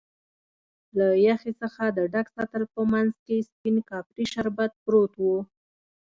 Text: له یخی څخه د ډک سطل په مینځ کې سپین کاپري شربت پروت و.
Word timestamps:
له 0.97 1.07
یخی 1.27 1.51
څخه 1.61 1.83
د 1.97 1.99
ډک 2.13 2.27
سطل 2.35 2.63
په 2.73 2.81
مینځ 2.91 3.13
کې 3.25 3.37
سپین 3.49 3.75
کاپري 3.89 4.25
شربت 4.33 4.71
پروت 4.83 5.13
و. 5.17 5.23